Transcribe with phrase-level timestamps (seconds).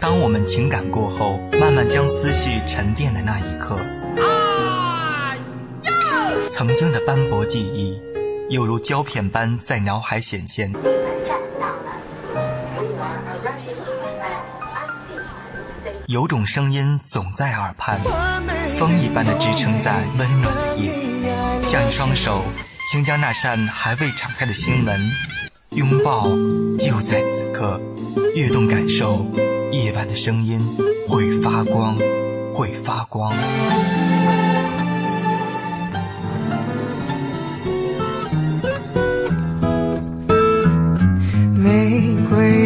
[0.00, 3.76] 当我们情感过后，慢慢将思绪沉淀的那一刻，
[6.48, 8.00] 曾经的斑驳记忆，
[8.50, 10.72] 犹如胶片般在脑海显现。
[16.06, 18.00] 有种声音总在耳畔，
[18.78, 20.92] 风一般的支撑在温暖的夜，
[21.62, 22.44] 像一双手，
[22.92, 25.10] 请将那扇还未敞开的心门
[25.74, 26.28] 拥抱
[26.78, 27.80] 就在此刻
[28.36, 29.26] 跃动感受
[29.72, 30.60] 夜晚的声音
[31.08, 31.98] 会发光
[32.52, 33.34] 会发光。
[41.56, 42.63] 玫瑰